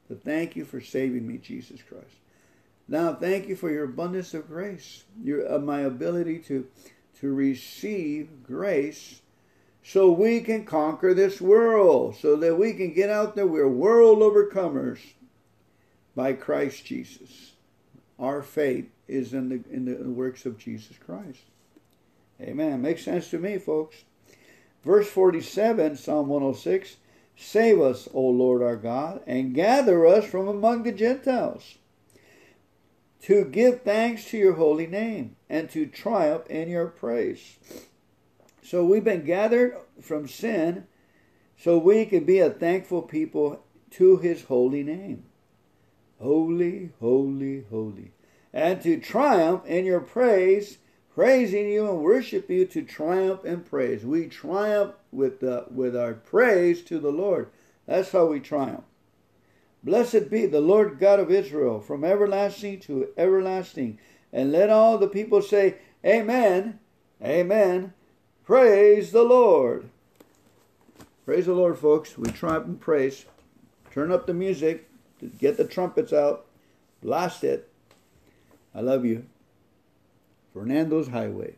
But 0.08 0.24
thank 0.24 0.56
you 0.56 0.64
for 0.66 0.80
saving 0.80 1.28
me, 1.28 1.38
Jesus 1.40 1.82
Christ. 1.82 2.06
Now, 2.88 3.16
thank 3.16 3.48
you 3.48 3.56
for 3.56 3.72
your 3.72 3.86
abundance 3.86 4.34
of 4.34 4.48
grace, 4.48 5.06
your 5.22 5.52
uh, 5.52 5.60
my 5.60 5.82
ability 5.82 6.40
to 6.40 6.68
to 7.20 7.34
receive 7.34 8.44
grace, 8.44 9.22
so 9.84 10.12
we 10.12 10.42
can 10.42 10.66
conquer 10.66 11.14
this 11.14 11.42
world, 11.42 12.16
so 12.16 12.36
that 12.36 12.60
we 12.60 12.74
can 12.74 12.94
get 12.94 13.10
out 13.10 13.36
there. 13.36 13.48
We're 13.48 13.68
world 13.68 14.20
overcomers 14.20 15.00
by 16.16 16.34
Christ 16.34 16.86
Jesus. 16.86 17.54
Our 18.20 18.42
faith 18.42 18.90
is 19.08 19.34
in 19.34 19.50
the 19.50 19.64
in 19.72 19.86
the 19.86 20.10
works 20.10 20.46
of 20.46 20.60
Jesus 20.60 20.98
Christ. 20.98 21.42
Amen. 22.40 22.82
Makes 22.82 23.06
sense 23.06 23.30
to 23.30 23.40
me, 23.40 23.58
folks. 23.58 24.04
Verse 24.84 25.10
47, 25.10 25.96
Psalm 25.96 26.28
106 26.28 26.98
Save 27.38 27.82
us, 27.82 28.08
O 28.14 28.22
Lord 28.22 28.62
our 28.62 28.76
God, 28.76 29.22
and 29.26 29.56
gather 29.56 30.06
us 30.06 30.26
from 30.26 30.48
among 30.48 30.84
the 30.84 30.92
Gentiles 30.92 31.76
to 33.26 33.44
give 33.44 33.82
thanks 33.82 34.26
to 34.26 34.38
your 34.38 34.54
holy 34.54 34.86
name 34.86 35.36
and 35.50 35.68
to 35.68 35.88
triumph 35.88 36.46
in 36.48 36.70
your 36.70 36.86
praise. 36.86 37.58
So 38.62 38.86
we've 38.86 39.04
been 39.04 39.26
gathered 39.26 39.76
from 40.00 40.28
sin 40.28 40.86
so 41.58 41.80
we 41.80 42.06
can 42.06 42.24
be 42.24 42.38
a 42.38 42.52
thankful 42.52 43.02
people 43.02 43.64
to 43.92 44.18
his 44.18 44.44
holy 44.44 44.84
name. 44.84 45.24
Holy, 46.22 46.92
holy, 47.00 47.66
holy. 47.72 48.12
And 48.54 48.80
to 48.84 49.00
triumph 49.00 49.66
in 49.66 49.86
your 49.86 50.02
praise, 50.02 50.78
praising 51.12 51.68
you 51.68 51.90
and 51.90 52.02
worship 52.02 52.48
you 52.48 52.66
to 52.68 52.84
triumph 52.84 53.44
in 53.44 53.62
praise. 53.62 54.06
We 54.06 54.28
triumph 54.28 54.94
with, 55.12 55.40
the, 55.40 55.66
with 55.72 55.96
our 55.96 56.14
praise 56.14 56.84
to 56.84 57.00
the 57.00 57.12
Lord. 57.12 57.50
That's 57.88 58.12
how 58.12 58.28
we 58.28 58.40
triumph. 58.40 58.84
Blessed 59.86 60.32
be 60.32 60.48
the 60.48 60.62
Lord 60.62 60.98
God 60.98 61.20
of 61.20 61.30
Israel 61.30 61.80
from 61.80 62.04
everlasting 62.04 62.80
to 62.82 63.10
everlasting. 63.16 64.00
And 64.34 64.52
let 64.52 64.72
all 64.72 64.98
the 64.98 65.08
people 65.08 65.44
say, 65.44 65.76
Amen, 66.04 66.80
Amen. 67.24 67.94
Praise 68.44 69.12
the 69.12 69.22
Lord. 69.22 69.90
Praise 71.24 71.46
the 71.46 71.54
Lord, 71.54 71.78
folks. 71.78 72.18
We 72.18 72.32
triumph 72.32 72.66
and 72.66 72.82
praise. 72.82 73.26
Turn 73.92 74.12
up 74.12 74.26
the 74.26 74.34
music. 74.34 74.90
Get 75.38 75.58
the 75.58 75.66
trumpets 75.66 76.12
out. 76.12 76.46
Blast 77.04 77.44
it. 77.44 77.70
I 78.74 78.82
love 78.82 79.06
you. 79.06 79.28
Fernando's 80.52 81.10
Highway. 81.10 81.56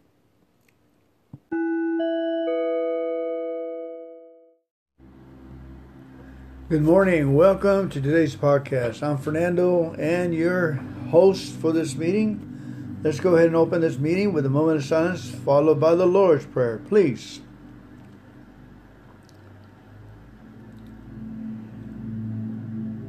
Good 6.70 6.82
morning. 6.82 7.34
Welcome 7.34 7.90
to 7.92 8.02
today's 8.02 8.36
podcast. 8.36 9.02
I'm 9.02 9.18
Fernando 9.18 9.94
and 9.94 10.36
your 10.36 10.74
host 11.12 11.54
for 11.54 11.72
this 11.72 11.96
meeting. 11.96 13.00
Let's 13.06 13.22
go 13.22 13.36
ahead 13.36 13.48
and 13.48 13.56
open 13.56 13.80
this 13.80 13.98
meeting 13.98 14.34
with 14.34 14.46
a 14.46 14.50
moment 14.50 14.80
of 14.80 14.84
silence, 14.84 15.30
followed 15.32 15.80
by 15.80 15.96
the 15.96 16.06
Lord's 16.06 16.46
Prayer. 16.46 16.80
Please. 16.80 17.40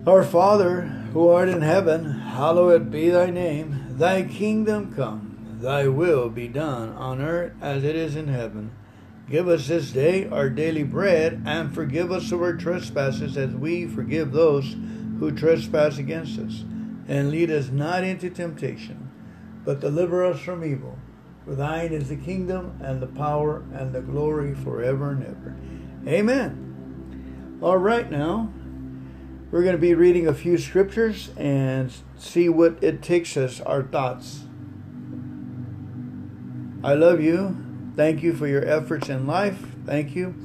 Our 0.07 0.23
Father, 0.23 0.83
who 1.13 1.27
art 1.27 1.49
in 1.49 1.63
heaven, 1.63 2.13
hallowed 2.13 2.93
be 2.93 3.11
thy 3.11 3.31
name. 3.31 3.87
Thy 3.91 4.23
kingdom 4.23 4.95
come, 4.95 5.59
thy 5.61 5.89
will 5.89 6.29
be 6.29 6.47
done 6.47 6.91
on 6.91 7.21
earth 7.21 7.55
as 7.61 7.83
it 7.83 7.97
is 7.97 8.15
in 8.15 8.29
heaven. 8.29 8.71
Give 9.31 9.47
us 9.49 9.69
this 9.69 9.91
day 9.91 10.27
our 10.29 10.49
daily 10.49 10.85
bread, 10.85 11.43
and 11.45 11.75
forgive 11.75 12.11
us 12.11 12.33
our 12.33 12.55
trespasses 12.55 13.37
as 13.37 13.51
we 13.51 13.87
forgive 13.87 14.33
those 14.33 14.75
who 15.19 15.33
trespass 15.33 15.99
against 15.99 16.39
us. 16.39 16.65
And 17.07 17.31
lead 17.31 17.51
us 17.51 17.69
not 17.69 18.05
into 18.05 18.31
temptation, 18.31 19.11
but 19.65 19.81
deliver 19.81 20.25
us 20.25 20.41
from 20.41 20.65
evil. 20.65 20.99
For 21.45 21.55
thine 21.55 21.93
is 21.93 22.09
the 22.09 22.17
kingdom, 22.17 22.79
and 22.83 23.03
the 23.03 23.07
power, 23.07 23.63
and 23.75 23.93
the 23.93 24.01
glory 24.01 24.55
forever 24.55 25.11
and 25.11 25.23
ever. 25.25 25.57
Amen. 26.07 27.59
All 27.61 27.79
right, 27.79 28.11
now, 28.11 28.51
we're 29.51 29.63
going 29.63 29.77
to 29.77 29.81
be 29.81 29.95
reading 29.95 30.27
a 30.27 30.35
few 30.35 30.57
scriptures 30.57 31.31
and 31.37 31.93
see 32.17 32.49
what 32.49 32.83
it 32.83 33.03
takes 33.03 33.37
us, 33.37 33.61
our 33.61 33.83
thoughts. 33.83 34.45
I 36.83 36.95
love 36.95 37.21
you. 37.21 37.68
Thank 37.99 38.23
you 38.23 38.33
for 38.33 38.47
your 38.47 38.65
efforts 38.65 39.09
in 39.09 39.27
life. 39.27 39.59
Thank 39.85 40.15
you. 40.15 40.37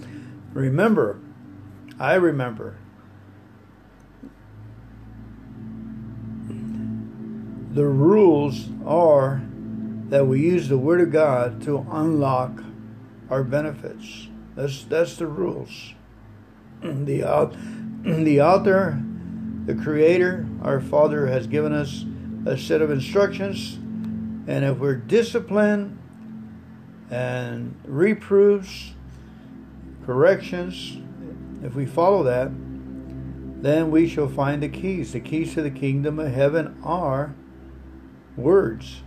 Remember, 0.53 1.19
I 1.99 2.15
remember. 2.15 2.77
The 6.49 7.85
rules 7.85 8.69
are 8.87 9.43
that 10.09 10.25
we 10.25 10.41
use 10.41 10.67
the 10.67 10.79
Word 10.79 10.99
of 11.01 11.11
God 11.11 11.61
to 11.65 11.85
unlock 11.91 12.63
our 13.29 13.43
benefits. 13.43 14.29
That's 14.55 14.83
that's 14.85 15.17
the 15.17 15.27
rules. 15.27 15.93
The 16.81 17.21
the 18.03 18.41
author, 18.41 18.99
the 19.67 19.75
creator, 19.75 20.47
our 20.63 20.81
Father 20.81 21.27
has 21.27 21.45
given 21.45 21.71
us 21.71 22.03
a 22.47 22.57
set 22.57 22.81
of 22.81 22.89
instructions, 22.89 23.75
and 24.47 24.65
if 24.65 24.79
we're 24.79 24.95
disciplined 24.95 25.99
and 27.13 27.75
reproofs, 27.85 28.93
corrections, 30.03 30.97
if 31.63 31.75
we 31.75 31.85
follow 31.85 32.23
that, 32.23 32.49
then 33.61 33.91
we 33.91 34.07
shall 34.07 34.27
find 34.27 34.63
the 34.63 34.67
keys. 34.67 35.13
The 35.13 35.19
keys 35.19 35.53
to 35.53 35.61
the 35.61 35.69
kingdom 35.69 36.17
of 36.17 36.33
heaven 36.33 36.75
are 36.83 37.35
words. 38.35 39.03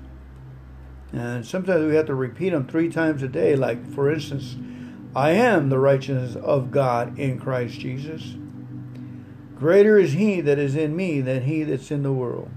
And 1.13 1.45
sometimes 1.45 1.85
we 1.85 1.97
have 1.97 2.07
to 2.07 2.15
repeat 2.15 2.51
them 2.51 2.69
three 2.69 2.91
times 2.91 3.25
a 3.25 3.29
day, 3.29 3.57
like, 3.57 3.85
for 3.93 4.11
instance, 4.11 4.57
I 5.17 5.31
am 5.31 5.69
the 5.69 5.79
righteousness 5.79 6.37
of 6.37 6.71
God 6.71 7.19
in 7.19 7.41
Christ 7.41 7.81
Jesus. 7.81 8.37
Greater 9.57 9.99
is 9.99 10.13
he 10.13 10.41
that 10.43 10.61
is 10.61 10.77
in 10.77 10.95
me 10.95 11.21
than 11.21 11.43
he 11.43 11.65
that's 11.65 11.91
in 11.91 12.05
the 12.05 12.13
world. 12.13 12.51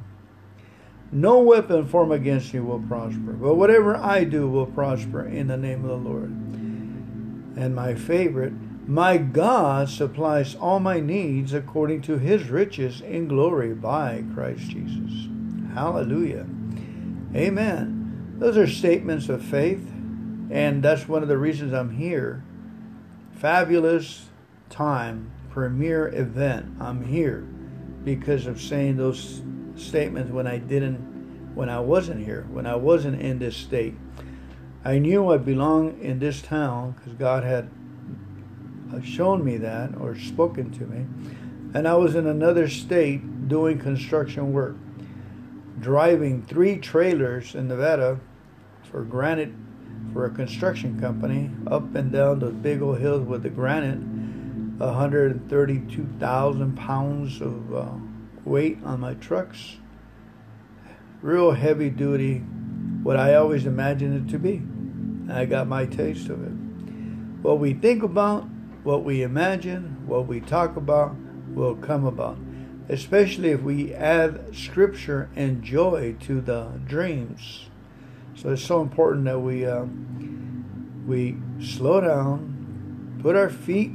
No 1.11 1.39
weapon 1.39 1.87
formed 1.87 2.11
against 2.11 2.53
you 2.53 2.63
will 2.63 2.81
prosper, 2.81 3.33
but 3.33 3.55
whatever 3.55 3.95
I 3.95 4.23
do 4.23 4.47
will 4.47 4.67
prosper 4.67 5.25
in 5.25 5.47
the 5.47 5.57
name 5.57 5.83
of 5.83 5.89
the 5.89 6.09
Lord. 6.09 6.29
And 6.29 7.75
my 7.75 7.95
favorite, 7.95 8.53
my 8.87 9.17
God 9.17 9.89
supplies 9.89 10.55
all 10.55 10.79
my 10.79 10.99
needs 10.99 11.53
according 11.53 12.03
to 12.03 12.17
his 12.17 12.49
riches 12.49 13.01
in 13.01 13.27
glory 13.27 13.73
by 13.73 14.23
Christ 14.33 14.69
Jesus. 14.69 15.27
Hallelujah. 15.73 16.45
Amen. 17.35 18.35
Those 18.37 18.57
are 18.57 18.67
statements 18.67 19.29
of 19.29 19.43
faith, 19.43 19.91
and 20.49 20.83
that's 20.83 21.07
one 21.07 21.23
of 21.23 21.27
the 21.27 21.37
reasons 21.37 21.73
I'm 21.73 21.97
here. 21.97 22.43
Fabulous 23.33 24.29
time 24.69 25.31
premier 25.49 26.07
event. 26.15 26.65
I'm 26.79 27.03
here 27.03 27.45
because 28.03 28.47
of 28.47 28.61
saying 28.61 28.97
those 28.97 29.41
statements 29.79 30.31
when 30.31 30.47
I 30.47 30.57
didn't, 30.57 31.55
when 31.55 31.69
I 31.69 31.79
wasn't 31.79 32.23
here, 32.23 32.45
when 32.51 32.65
I 32.65 32.75
wasn't 32.75 33.21
in 33.21 33.39
this 33.39 33.55
state. 33.55 33.95
I 34.83 34.97
knew 34.99 35.31
I 35.31 35.37
belonged 35.37 36.01
in 36.01 36.19
this 36.19 36.41
town 36.41 36.91
because 36.91 37.13
God 37.13 37.43
had 37.43 37.69
uh, 38.93 39.01
shown 39.01 39.43
me 39.43 39.57
that 39.57 39.95
or 39.99 40.17
spoken 40.17 40.71
to 40.71 40.85
me. 40.85 41.05
And 41.73 41.87
I 41.87 41.95
was 41.95 42.15
in 42.15 42.25
another 42.27 42.67
state 42.69 43.47
doing 43.47 43.77
construction 43.77 44.53
work, 44.53 44.75
driving 45.79 46.43
three 46.43 46.77
trailers 46.77 47.55
in 47.55 47.67
Nevada 47.67 48.19
for 48.89 49.03
granite 49.03 49.51
for 50.13 50.25
a 50.25 50.29
construction 50.29 50.99
company 50.99 51.51
up 51.67 51.93
and 51.93 52.11
down 52.11 52.39
those 52.39 52.53
big 52.53 52.81
old 52.81 52.99
hills 52.99 53.27
with 53.27 53.43
the 53.43 53.49
granite 53.49 53.99
132,000 54.79 56.75
pounds 56.75 57.41
of 57.41 57.75
uh, 57.75 57.89
weight 58.49 58.79
on 58.83 58.99
my 58.99 59.13
trucks. 59.13 59.77
Real 61.21 61.51
heavy 61.51 61.89
duty, 61.89 62.39
what 63.03 63.15
I 63.15 63.35
always 63.35 63.65
imagined 63.65 64.27
it 64.27 64.31
to 64.31 64.39
be. 64.39 64.61
I 65.31 65.45
got 65.45 65.67
my 65.67 65.85
taste 65.85 66.29
of 66.29 66.43
it. 66.43 66.51
What 67.43 67.59
we 67.59 67.73
think 67.73 68.03
about, 68.03 68.47
what 68.83 69.03
we 69.03 69.21
imagine, 69.21 70.07
what 70.07 70.27
we 70.27 70.39
talk 70.39 70.75
about 70.75 71.15
will 71.53 71.75
come 71.75 72.05
about. 72.05 72.37
Especially 72.89 73.49
if 73.49 73.61
we 73.61 73.93
add 73.93 74.55
scripture 74.55 75.29
and 75.35 75.63
joy 75.63 76.15
to 76.21 76.41
the 76.41 76.71
dreams. 76.87 77.69
So 78.35 78.49
it's 78.53 78.63
so 78.63 78.81
important 78.81 79.25
that 79.25 79.39
we 79.39 79.65
uh, 79.65 79.85
we 81.05 81.37
slow 81.61 82.01
down, 82.01 83.19
put 83.21 83.35
our 83.35 83.49
feet 83.49 83.91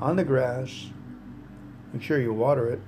on 0.00 0.16
the 0.16 0.24
grass. 0.24 0.90
Make 1.92 2.02
sure 2.02 2.20
you 2.20 2.32
water 2.32 2.68
it. 2.68 2.80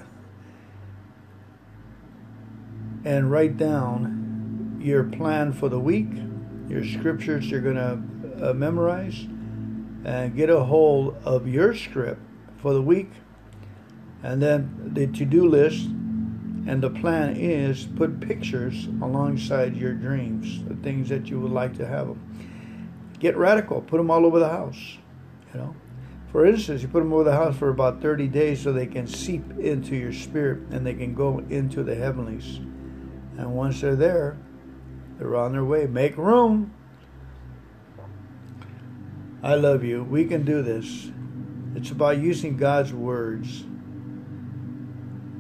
And 3.05 3.31
write 3.31 3.57
down 3.57 4.79
your 4.81 5.05
plan 5.05 5.53
for 5.53 5.69
the 5.69 5.79
week, 5.79 6.09
your 6.69 6.85
scriptures 6.85 7.51
you're 7.51 7.61
going 7.61 7.77
to 7.77 8.51
uh, 8.51 8.53
memorize, 8.55 9.27
and 10.05 10.35
get 10.35 10.51
a 10.51 10.65
hold 10.65 11.17
of 11.25 11.47
your 11.47 11.75
script 11.75 12.21
for 12.59 12.73
the 12.73 12.83
week. 12.83 13.11
And 14.23 14.43
then 14.43 14.91
the 14.95 15.07
to 15.07 15.25
do 15.25 15.47
list 15.47 15.87
and 16.67 16.83
the 16.83 16.89
plan 16.89 17.37
is 17.37 17.85
put 17.85 18.21
pictures 18.21 18.87
alongside 19.03 19.77
your 19.77 19.93
dreams, 19.93 20.65
the 20.65 20.75
things 20.77 21.11
that 21.11 21.29
you 21.29 21.39
would 21.41 21.53
like 21.53 21.77
to 21.77 21.87
have 21.87 22.09
them. 22.09 23.11
Get 23.19 23.37
radical, 23.37 23.83
put 23.83 23.99
them 23.99 24.11
all 24.11 24.25
over 24.25 24.39
the 24.39 24.49
house, 24.49 24.99
you 25.53 25.61
know. 25.61 25.77
For 26.33 26.47
instance, 26.47 26.83
you 26.83 26.89
put 26.89 27.01
them 27.01 27.13
over 27.13 27.23
the 27.23 27.37
house 27.37 27.57
for 27.57 27.69
about 27.69 28.01
30 28.01 28.29
days 28.29 28.63
so 28.63 28.73
they 28.73 28.87
can 28.87 29.07
seep 29.07 29.59
into 29.59 29.95
your 29.95 30.13
spirit 30.13 30.61
and 30.71 30.87
they 30.87 30.95
can 30.95 31.15
go 31.15 31.39
into 31.51 31.85
the 31.85 31.95
heavenlies. 31.95 32.61
And 33.37 33.55
once 33.55 33.81
they're 33.81 33.97
there, 33.97 34.37
they're 35.19 35.37
on 35.37 35.53
their 35.53 35.65
way. 35.65 35.87
Make 35.87 36.17
room. 36.17 36.73
I 39.43 39.55
love 39.55 39.85
you. 39.85 40.05
We 40.05 40.25
can 40.25 40.45
do 40.45 40.63
this. 40.63 41.11
It's 41.75 41.91
about 41.91 42.19
using 42.19 42.57
God's 42.57 42.93
words. 42.93 43.65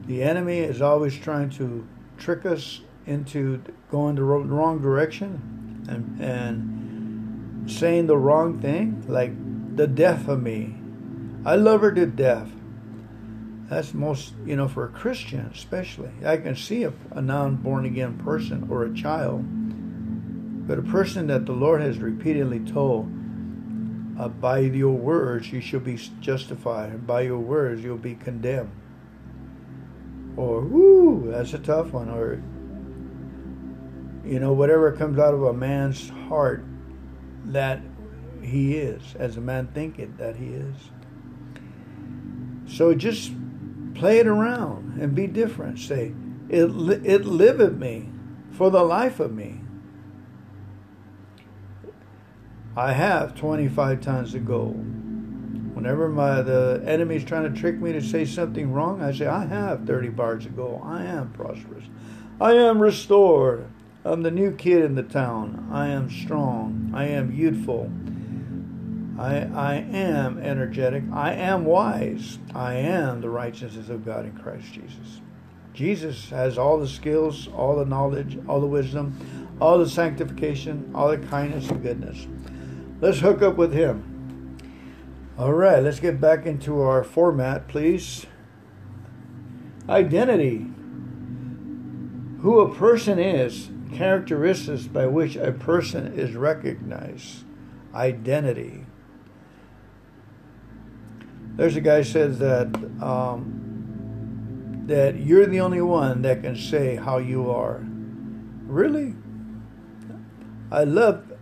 The 0.06 0.22
enemy 0.22 0.58
is 0.58 0.82
always 0.82 1.16
trying 1.16 1.50
to 1.50 1.86
trick 2.18 2.44
us 2.44 2.80
into 3.06 3.62
going 3.90 4.16
the 4.16 4.22
wrong 4.22 4.80
direction 4.80 5.86
and 5.88 6.20
and 6.20 7.70
saying 7.70 8.06
the 8.06 8.16
wrong 8.16 8.60
thing, 8.60 9.04
like 9.08 9.32
the 9.76 9.86
death 9.86 10.28
of 10.28 10.42
me. 10.42 10.74
I 11.46 11.56
love 11.56 11.80
her 11.80 11.92
to 11.92 12.06
death. 12.06 12.50
That's 13.68 13.94
most, 13.94 14.34
you 14.44 14.56
know, 14.56 14.68
for 14.68 14.84
a 14.84 14.88
Christian 14.88 15.50
especially. 15.52 16.10
I 16.24 16.36
can 16.36 16.54
see 16.54 16.84
a, 16.84 16.92
a 17.12 17.22
non 17.22 17.56
born 17.56 17.86
again 17.86 18.18
person 18.18 18.68
or 18.70 18.84
a 18.84 18.94
child, 18.94 19.44
but 20.66 20.78
a 20.78 20.82
person 20.82 21.28
that 21.28 21.46
the 21.46 21.52
Lord 21.52 21.80
has 21.80 21.98
repeatedly 21.98 22.60
told, 22.60 23.10
uh, 24.18 24.28
by 24.28 24.58
your 24.58 24.92
words 24.92 25.50
you 25.50 25.60
shall 25.60 25.80
be 25.80 25.96
justified, 26.20 27.06
by 27.06 27.22
your 27.22 27.38
words 27.38 27.82
you'll 27.82 27.96
be 27.96 28.14
condemned. 28.14 28.70
Or, 30.36 30.60
whoo, 30.60 31.30
that's 31.30 31.54
a 31.54 31.58
tough 31.58 31.92
one. 31.92 32.08
Or, 32.08 32.42
you 34.24 34.40
know, 34.40 34.52
whatever 34.52 34.92
comes 34.92 35.18
out 35.18 35.34
of 35.34 35.42
a 35.42 35.52
man's 35.52 36.10
heart 36.28 36.64
that 37.46 37.80
he 38.42 38.76
is, 38.76 39.14
as 39.18 39.36
a 39.36 39.40
man 39.40 39.68
thinketh 39.68 40.18
that 40.18 40.36
he 40.36 40.48
is. 40.48 40.76
So 42.66 42.94
just 42.94 43.32
play 43.94 44.18
it 44.18 44.26
around 44.26 45.00
and 45.00 45.14
be 45.14 45.26
different. 45.26 45.78
Say, 45.78 46.14
it, 46.48 46.64
it 47.04 47.24
liveth 47.24 47.74
me 47.74 48.10
for 48.52 48.70
the 48.70 48.82
life 48.82 49.20
of 49.20 49.32
me. 49.32 49.60
I 52.76 52.92
have 52.92 53.36
25 53.36 54.00
tons 54.00 54.34
of 54.34 54.44
gold. 54.44 54.84
Whenever 55.74 56.08
my 56.08 56.42
the 56.42 56.82
enemy's 56.86 57.24
trying 57.24 57.52
to 57.52 57.60
trick 57.60 57.80
me 57.80 57.92
to 57.92 58.00
say 58.00 58.24
something 58.24 58.72
wrong, 58.72 59.02
I 59.02 59.12
say, 59.12 59.26
I 59.26 59.46
have 59.46 59.86
30 59.86 60.08
bars 60.10 60.46
of 60.46 60.56
gold. 60.56 60.82
I 60.84 61.04
am 61.04 61.32
prosperous. 61.32 61.84
I 62.40 62.54
am 62.54 62.80
restored. 62.80 63.66
I'm 64.04 64.22
the 64.22 64.30
new 64.30 64.52
kid 64.52 64.84
in 64.84 64.94
the 64.94 65.02
town. 65.02 65.68
I 65.72 65.88
am 65.88 66.10
strong. 66.10 66.90
I 66.94 67.06
am 67.06 67.32
youthful. 67.32 67.90
I, 69.18 69.36
I 69.54 69.74
am 69.74 70.38
energetic. 70.38 71.04
I 71.12 71.34
am 71.34 71.64
wise. 71.64 72.38
I 72.54 72.74
am 72.74 73.20
the 73.20 73.30
righteousness 73.30 73.88
of 73.88 74.04
God 74.04 74.24
in 74.24 74.36
Christ 74.36 74.72
Jesus. 74.72 75.20
Jesus 75.72 76.30
has 76.30 76.58
all 76.58 76.78
the 76.78 76.88
skills, 76.88 77.48
all 77.48 77.76
the 77.76 77.84
knowledge, 77.84 78.38
all 78.48 78.60
the 78.60 78.66
wisdom, 78.66 79.56
all 79.60 79.78
the 79.78 79.88
sanctification, 79.88 80.90
all 80.94 81.08
the 81.08 81.18
kindness 81.18 81.68
and 81.68 81.82
goodness. 81.82 82.26
Let's 83.00 83.20
hook 83.20 83.42
up 83.42 83.56
with 83.56 83.72
Him. 83.72 84.58
All 85.36 85.52
right, 85.52 85.82
let's 85.82 86.00
get 86.00 86.20
back 86.20 86.46
into 86.46 86.80
our 86.80 87.02
format, 87.02 87.66
please. 87.66 88.26
Identity. 89.88 90.66
Who 92.40 92.60
a 92.60 92.74
person 92.74 93.18
is, 93.18 93.70
characteristics 93.92 94.86
by 94.86 95.06
which 95.06 95.34
a 95.34 95.50
person 95.50 96.18
is 96.18 96.36
recognized. 96.36 97.44
Identity. 97.94 98.86
There's 101.56 101.76
a 101.76 101.80
guy 101.80 102.02
says 102.02 102.40
that 102.40 102.66
um, 103.00 104.84
that 104.86 105.20
you're 105.20 105.46
the 105.46 105.60
only 105.60 105.80
one 105.80 106.22
that 106.22 106.42
can 106.42 106.56
say 106.56 106.96
how 106.96 107.18
you 107.18 107.50
are. 107.50 107.80
Really? 108.66 109.14
I 110.70 110.82
love 110.84 111.32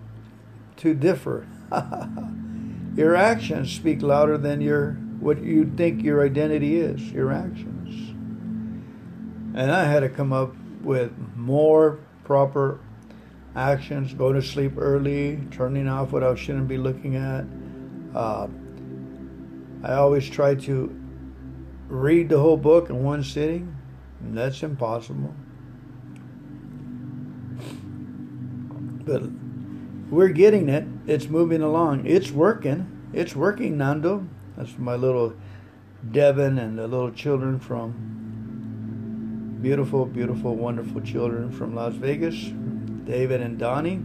to 0.76 0.94
differ. 0.94 1.46
your 2.96 3.16
actions 3.16 3.72
speak 3.72 4.02
louder 4.02 4.36
than 4.36 4.60
your 4.60 4.92
what 5.18 5.42
you 5.42 5.72
think 5.76 6.02
your 6.02 6.22
identity 6.24 6.78
is. 6.78 7.10
Your 7.10 7.32
actions. 7.32 8.10
And 9.54 9.70
I 9.70 9.84
had 9.84 10.00
to 10.00 10.10
come 10.10 10.32
up 10.32 10.54
with 10.82 11.12
more 11.36 12.00
proper 12.24 12.80
actions: 13.56 14.12
go 14.12 14.30
to 14.30 14.42
sleep 14.42 14.74
early, 14.76 15.40
turning 15.50 15.88
off 15.88 16.12
what 16.12 16.22
I 16.22 16.34
shouldn't 16.34 16.68
be 16.68 16.76
looking 16.76 17.16
at. 17.16 17.46
Uh, 18.14 18.48
I 19.82 19.94
always 19.94 20.28
try 20.30 20.54
to 20.54 20.96
read 21.88 22.28
the 22.28 22.38
whole 22.38 22.56
book 22.56 22.88
in 22.88 23.02
one 23.02 23.24
sitting, 23.24 23.76
and 24.20 24.36
that's 24.36 24.62
impossible. 24.62 25.34
But 29.04 29.22
we're 30.10 30.28
getting 30.28 30.68
it. 30.68 30.86
It's 31.06 31.28
moving 31.28 31.62
along. 31.62 32.06
It's 32.06 32.30
working. 32.30 33.08
It's 33.12 33.34
working, 33.34 33.76
Nando. 33.76 34.28
That's 34.56 34.78
my 34.78 34.94
little 34.94 35.34
Devin 36.10 36.58
and 36.58 36.78
the 36.78 36.86
little 36.86 37.10
children 37.10 37.58
from 37.58 38.10
beautiful, 39.60 40.06
beautiful, 40.06 40.54
wonderful 40.54 41.00
children 41.00 41.50
from 41.50 41.74
Las 41.74 41.94
Vegas. 41.94 42.52
David 43.04 43.40
and 43.40 43.58
Donnie. 43.58 44.00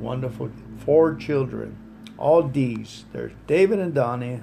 Wonderful. 0.00 0.50
Four 0.78 1.14
children. 1.14 1.76
All 2.16 2.42
D's. 2.42 3.04
There's 3.12 3.32
David 3.46 3.78
and 3.78 3.94
Donnie, 3.94 4.40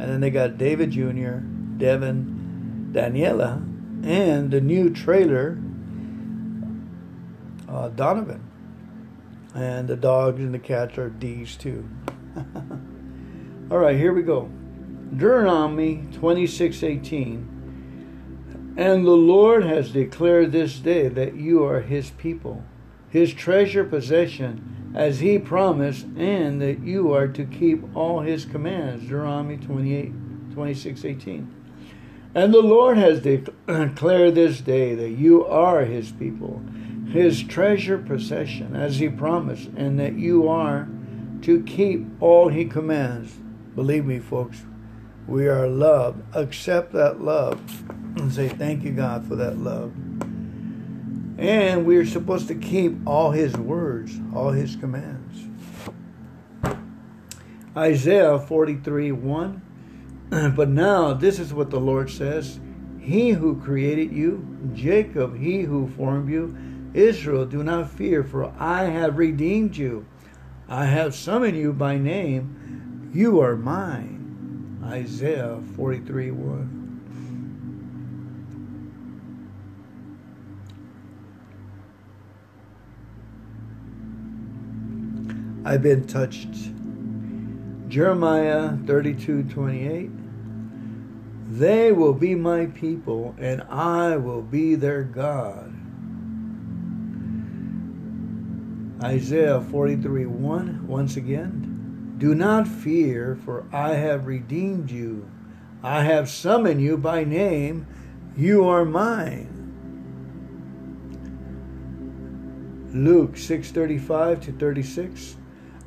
and 0.00 0.10
then 0.10 0.20
they 0.22 0.30
got 0.30 0.56
David 0.56 0.92
Jr., 0.92 1.40
Devin, 1.76 2.90
Daniela, 2.94 3.62
and 4.02 4.50
the 4.50 4.60
new 4.62 4.88
trailer, 4.88 5.58
uh, 7.68 7.88
Donovan. 7.90 8.42
And 9.54 9.88
the 9.88 9.96
dogs 9.96 10.40
and 10.40 10.54
the 10.54 10.58
cats 10.58 10.96
are 10.96 11.10
D's 11.10 11.54
too. 11.54 11.86
All 13.70 13.76
right, 13.76 13.96
here 13.96 14.14
we 14.14 14.22
go. 14.22 14.48
Deuteronomy 15.10 16.06
26:18. 16.12 17.46
And 18.78 19.04
the 19.04 19.10
Lord 19.10 19.64
has 19.64 19.90
declared 19.90 20.52
this 20.52 20.78
day 20.78 21.08
that 21.08 21.34
you 21.34 21.62
are 21.62 21.82
his 21.82 22.08
people, 22.12 22.64
his 23.10 23.34
treasure 23.34 23.84
possession 23.84 24.79
as 24.94 25.20
he 25.20 25.38
promised, 25.38 26.06
and 26.16 26.60
that 26.60 26.80
you 26.80 27.12
are 27.12 27.28
to 27.28 27.44
keep 27.44 27.84
all 27.96 28.20
his 28.20 28.44
commands. 28.44 29.04
Deuteronomy 29.04 29.56
28, 29.56 30.12
26, 30.52 31.04
18. 31.04 31.54
And 32.34 32.54
the 32.54 32.62
Lord 32.62 32.96
has 32.96 33.20
declared 33.20 34.34
this 34.34 34.60
day 34.60 34.94
that 34.94 35.10
you 35.10 35.44
are 35.46 35.84
his 35.84 36.12
people, 36.12 36.62
his 37.08 37.42
treasure 37.42 37.98
possession, 37.98 38.76
as 38.76 38.98
he 38.98 39.08
promised, 39.08 39.68
and 39.76 39.98
that 39.98 40.14
you 40.14 40.48
are 40.48 40.88
to 41.42 41.62
keep 41.62 42.06
all 42.20 42.48
he 42.48 42.64
commands. 42.64 43.32
Believe 43.74 44.04
me, 44.04 44.18
folks, 44.18 44.64
we 45.26 45.48
are 45.48 45.66
loved. 45.66 46.22
Accept 46.34 46.92
that 46.92 47.20
love 47.20 47.60
and 48.16 48.32
say, 48.32 48.48
Thank 48.48 48.84
you, 48.84 48.92
God, 48.92 49.26
for 49.26 49.36
that 49.36 49.58
love. 49.58 49.92
And 51.40 51.86
we're 51.86 52.04
supposed 52.04 52.48
to 52.48 52.54
keep 52.54 52.98
all 53.06 53.30
his 53.30 53.56
words, 53.56 54.20
all 54.34 54.50
his 54.50 54.76
commands. 54.76 55.48
Isaiah 57.74 58.38
43 58.38 59.12
1. 59.12 59.62
But 60.54 60.68
now 60.68 61.14
this 61.14 61.38
is 61.38 61.54
what 61.54 61.70
the 61.70 61.80
Lord 61.80 62.10
says 62.10 62.60
He 63.00 63.30
who 63.30 63.60
created 63.60 64.12
you, 64.12 64.70
Jacob, 64.74 65.38
he 65.38 65.62
who 65.62 65.88
formed 65.96 66.28
you, 66.28 66.56
Israel, 66.92 67.46
do 67.46 67.64
not 67.64 67.90
fear, 67.90 68.22
for 68.22 68.52
I 68.58 68.84
have 68.84 69.16
redeemed 69.16 69.76
you. 69.76 70.06
I 70.68 70.84
have 70.84 71.14
summoned 71.14 71.56
you 71.56 71.72
by 71.72 71.96
name. 71.96 73.10
You 73.14 73.40
are 73.40 73.56
mine. 73.56 74.78
Isaiah 74.84 75.58
43 75.74 76.32
1. 76.32 76.79
I've 85.64 85.82
been 85.82 86.06
touched. 86.06 86.54
Jeremiah 87.88 88.76
32 88.86 89.44
28. 89.44 90.10
They 91.50 91.92
will 91.92 92.14
be 92.14 92.34
my 92.34 92.66
people, 92.66 93.34
and 93.38 93.62
I 93.62 94.16
will 94.16 94.42
be 94.42 94.74
their 94.74 95.02
God. 95.02 95.74
Isaiah 99.02 99.60
43 99.60 100.26
1, 100.26 100.86
once 100.86 101.16
again. 101.16 102.14
Do 102.18 102.34
not 102.34 102.68
fear, 102.68 103.36
for 103.44 103.66
I 103.72 103.94
have 103.94 104.26
redeemed 104.26 104.90
you. 104.90 105.30
I 105.82 106.04
have 106.04 106.30
summoned 106.30 106.80
you 106.80 106.96
by 106.96 107.24
name. 107.24 107.86
You 108.36 108.66
are 108.66 108.84
mine. 108.84 109.56
Luke 112.92 113.36
6:35 113.36 114.40
to 114.42 114.52
36 114.52 115.36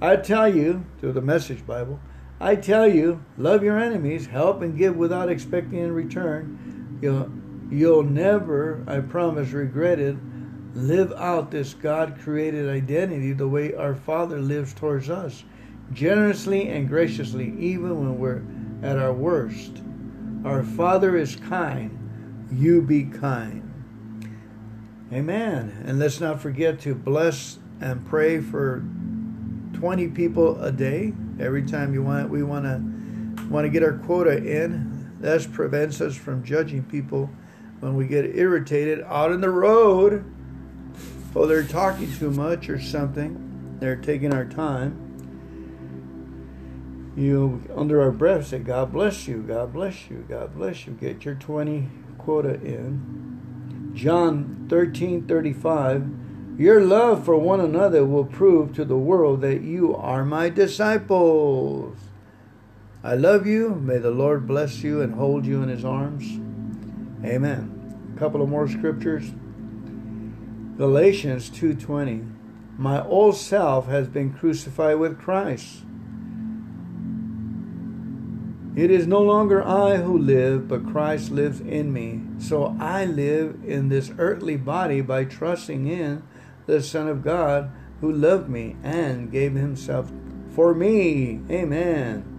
I 0.03 0.17
tell 0.17 0.53
you, 0.53 0.85
through 0.99 1.13
the 1.13 1.21
Message 1.21 1.65
Bible, 1.65 1.97
I 2.37 2.57
tell 2.57 2.85
you, 2.85 3.23
love 3.37 3.63
your 3.63 3.79
enemies, 3.79 4.25
help 4.27 4.61
and 4.61 4.77
give 4.77 4.97
without 4.97 5.29
expecting 5.29 5.79
in 5.79 5.93
return. 5.93 6.99
You'll, 7.01 7.31
you'll 7.71 8.03
never, 8.03 8.83
I 8.85 8.99
promise, 8.99 9.51
regret 9.51 10.01
it. 10.01 10.17
Live 10.73 11.13
out 11.13 11.51
this 11.51 11.73
God 11.73 12.19
created 12.19 12.67
identity 12.67 13.31
the 13.31 13.47
way 13.47 13.73
our 13.73 13.95
Father 13.95 14.41
lives 14.41 14.73
towards 14.73 15.09
us, 15.09 15.45
generously 15.93 16.67
and 16.67 16.89
graciously, 16.89 17.55
even 17.57 17.97
when 17.97 18.19
we're 18.19 18.43
at 18.85 18.99
our 18.99 19.13
worst. 19.13 19.81
Our 20.43 20.63
Father 20.63 21.15
is 21.15 21.37
kind. 21.37 22.49
You 22.51 22.81
be 22.81 23.05
kind. 23.05 23.61
Amen. 25.13 25.81
And 25.85 25.97
let's 25.97 26.19
not 26.19 26.41
forget 26.41 26.81
to 26.81 26.93
bless 26.93 27.59
and 27.79 28.05
pray 28.05 28.41
for 28.41 28.83
20 29.83 30.07
people 30.11 30.63
a 30.63 30.71
day. 30.71 31.11
Every 31.41 31.61
time 31.61 31.93
you 31.93 32.01
want, 32.01 32.29
we 32.29 32.41
want 32.41 32.63
to 32.63 32.81
want 33.49 33.65
to 33.65 33.69
get 33.69 33.83
our 33.83 33.97
quota 33.97 34.37
in. 34.37 35.13
That 35.19 35.51
prevents 35.51 35.99
us 35.99 36.15
from 36.15 36.41
judging 36.41 36.83
people 36.83 37.29
when 37.81 37.93
we 37.93 38.07
get 38.07 38.33
irritated 38.33 39.01
out 39.01 39.33
in 39.33 39.41
the 39.41 39.49
road. 39.49 40.23
Oh, 41.35 41.45
they're 41.45 41.65
talking 41.65 42.09
too 42.13 42.31
much 42.31 42.69
or 42.69 42.79
something. 42.79 43.75
They're 43.81 43.97
taking 43.97 44.33
our 44.33 44.45
time. 44.45 45.01
You, 47.17 47.69
under 47.75 48.01
our 48.01 48.11
breath, 48.11 48.47
say, 48.47 48.59
God 48.59 48.93
bless 48.93 49.27
you, 49.27 49.41
God 49.41 49.73
bless 49.73 50.09
you, 50.09 50.25
God 50.29 50.55
bless 50.55 50.87
you. 50.87 50.93
Get 50.93 51.25
your 51.25 51.35
20 51.35 51.89
quota 52.17 52.53
in. 52.53 53.91
John 53.93 54.65
13 54.69 55.27
35. 55.27 56.22
Your 56.57 56.81
love 56.81 57.25
for 57.25 57.35
one 57.35 57.59
another 57.59 58.05
will 58.05 58.25
prove 58.25 58.73
to 58.73 58.85
the 58.85 58.97
world 58.97 59.41
that 59.41 59.61
you 59.61 59.95
are 59.95 60.23
my 60.23 60.49
disciples. 60.49 61.97
I 63.03 63.15
love 63.15 63.47
you. 63.47 63.73
May 63.73 63.97
the 63.97 64.11
Lord 64.11 64.45
bless 64.45 64.83
you 64.83 65.01
and 65.01 65.15
hold 65.15 65.47
you 65.47 65.63
in 65.63 65.69
his 65.69 65.83
arms. 65.83 66.39
Amen. 67.25 68.13
A 68.15 68.19
couple 68.19 68.41
of 68.41 68.49
more 68.49 68.67
scriptures. 68.67 69.31
Galatians 70.77 71.49
2:20. 71.49 72.21
My 72.77 73.03
old 73.03 73.35
self 73.35 73.87
has 73.87 74.07
been 74.07 74.31
crucified 74.31 74.99
with 74.99 75.17
Christ. 75.19 75.83
It 78.75 78.91
is 78.91 79.07
no 79.07 79.21
longer 79.21 79.63
I 79.63 79.97
who 79.97 80.17
live, 80.17 80.67
but 80.67 80.85
Christ 80.85 81.31
lives 81.31 81.61
in 81.61 81.93
me. 81.93 82.21
So 82.37 82.75
I 82.79 83.05
live 83.05 83.57
in 83.65 83.89
this 83.89 84.11
earthly 84.17 84.57
body 84.57 85.01
by 85.01 85.25
trusting 85.25 85.87
in 85.87 86.23
the 86.65 86.81
Son 86.81 87.07
of 87.07 87.23
God 87.23 87.71
who 88.01 88.11
loved 88.11 88.49
me 88.49 88.75
and 88.83 89.31
gave 89.31 89.53
himself 89.53 90.11
for 90.55 90.73
me. 90.73 91.41
Amen 91.49 92.33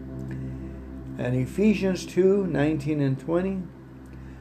and 1.18 1.36
Ephesians 1.36 2.06
2 2.06 2.46
19 2.46 3.00
and 3.00 3.18
20. 3.18 3.62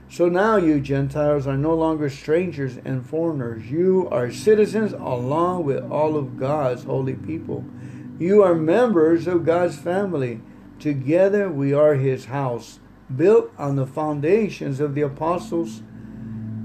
So 0.10 0.30
now 0.30 0.58
you 0.58 0.80
Gentiles 0.80 1.48
are 1.48 1.58
no 1.58 1.74
longer 1.74 2.10
strangers 2.10 2.78
and 2.84 3.06
foreigners. 3.06 3.70
You 3.70 4.08
are 4.12 4.32
citizens 4.32 4.94
along 4.94 5.66
with 5.66 5.84
all 5.92 6.16
of 6.16 6.38
God's 6.38 6.84
holy 6.84 7.16
people. 7.16 7.66
You 8.20 8.44
are 8.44 8.56
members 8.56 9.28
of 9.28 9.46
God's 9.46 9.78
family. 9.78 10.42
Together 10.80 11.50
we 11.50 11.74
are 11.74 11.96
his 11.96 12.26
house, 12.26 12.80
built 13.16 13.52
on 13.58 13.76
the 13.76 13.88
foundations 13.88 14.80
of 14.80 14.94
the 14.94 15.02
apostles 15.02 15.82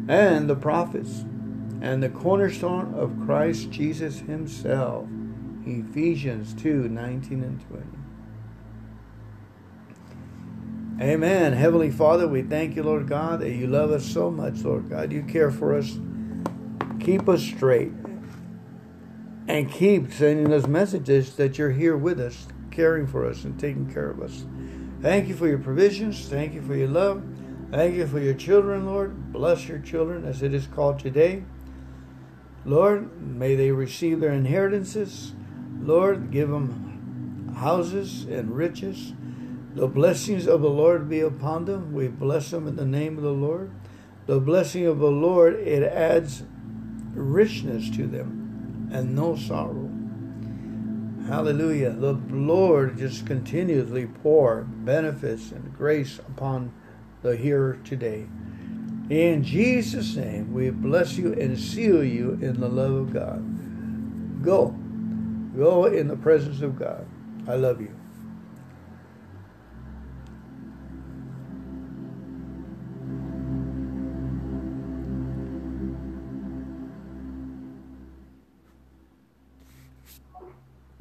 and 0.08 0.48
the 0.48 0.56
prophets, 0.56 1.24
and 1.80 2.02
the 2.02 2.08
cornerstone 2.08 2.94
of 2.94 3.16
Christ 3.24 3.70
Jesus 3.70 4.20
himself. 4.20 5.06
Ephesians 5.64 6.54
2 6.54 6.88
19 6.88 7.42
and 7.42 7.60
20. 7.68 7.84
Amen. 11.00 11.52
Heavenly 11.52 11.90
Father, 11.90 12.26
we 12.26 12.42
thank 12.42 12.74
you, 12.74 12.82
Lord 12.82 13.06
God, 13.06 13.40
that 13.40 13.52
you 13.52 13.68
love 13.68 13.92
us 13.92 14.04
so 14.04 14.30
much, 14.30 14.62
Lord 14.62 14.90
God. 14.90 15.12
You 15.12 15.22
care 15.22 15.52
for 15.52 15.76
us. 15.76 15.98
Keep 16.98 17.28
us 17.28 17.42
straight. 17.42 17.92
And 19.46 19.70
keep 19.70 20.12
sending 20.12 20.52
us 20.52 20.66
messages 20.66 21.36
that 21.36 21.56
you're 21.56 21.70
here 21.70 21.96
with 21.96 22.18
us, 22.18 22.48
caring 22.72 23.06
for 23.06 23.24
us 23.24 23.44
and 23.44 23.58
taking 23.58 23.90
care 23.92 24.10
of 24.10 24.20
us. 24.20 24.44
Thank 25.00 25.28
you 25.28 25.36
for 25.36 25.46
your 25.46 25.58
provisions. 25.58 26.28
Thank 26.28 26.54
you 26.54 26.62
for 26.62 26.74
your 26.74 26.88
love. 26.88 27.22
Thank 27.70 27.94
you 27.94 28.06
for 28.06 28.18
your 28.18 28.34
children, 28.34 28.86
Lord. 28.86 29.32
Bless 29.32 29.68
your 29.68 29.78
children 29.78 30.24
as 30.24 30.42
it 30.42 30.52
is 30.52 30.66
called 30.66 30.98
today. 30.98 31.44
Lord, 32.68 33.20
may 33.22 33.54
they 33.54 33.70
receive 33.70 34.20
their 34.20 34.32
inheritances. 34.32 35.32
Lord, 35.80 36.30
give 36.30 36.50
them 36.50 37.54
houses 37.56 38.24
and 38.24 38.54
riches. 38.54 39.14
The 39.74 39.86
blessings 39.86 40.46
of 40.46 40.60
the 40.60 40.68
Lord 40.68 41.08
be 41.08 41.20
upon 41.20 41.64
them. 41.64 41.94
We 41.94 42.08
bless 42.08 42.50
them 42.50 42.66
in 42.68 42.76
the 42.76 42.84
name 42.84 43.16
of 43.16 43.24
the 43.24 43.30
Lord. 43.30 43.70
The 44.26 44.38
blessing 44.38 44.84
of 44.84 44.98
the 44.98 45.10
Lord, 45.10 45.54
it 45.54 45.82
adds 45.82 46.42
richness 47.14 47.88
to 47.96 48.06
them 48.06 48.90
and 48.92 49.14
no 49.16 49.34
sorrow. 49.34 49.90
Hallelujah. 51.26 51.92
The 51.92 52.20
Lord 52.30 52.98
just 52.98 53.26
continuously 53.26 54.06
pour 54.22 54.62
benefits 54.62 55.52
and 55.52 55.74
grace 55.74 56.18
upon 56.18 56.72
the 57.22 57.34
hearer 57.34 57.78
today. 57.82 58.26
In 59.10 59.42
Jesus' 59.42 60.16
name, 60.16 60.52
we 60.52 60.70
bless 60.70 61.16
you 61.16 61.32
and 61.32 61.58
seal 61.58 62.04
you 62.04 62.32
in 62.42 62.60
the 62.60 62.68
love 62.68 62.92
of 62.92 63.12
God. 63.12 64.42
Go. 64.42 64.68
Go 65.56 65.86
in 65.86 66.08
the 66.08 66.16
presence 66.16 66.60
of 66.60 66.78
God. 66.78 67.06
I 67.46 67.56
love 67.56 67.80
you. 67.80 67.97